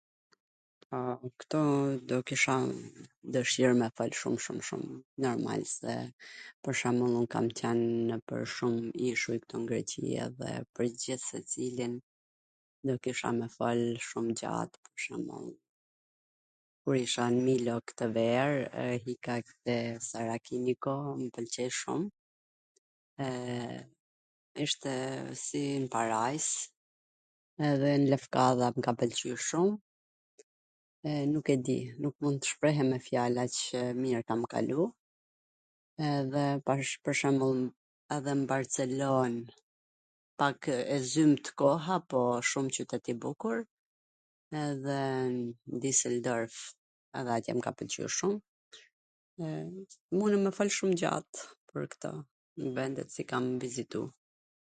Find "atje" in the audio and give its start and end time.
47.39-47.51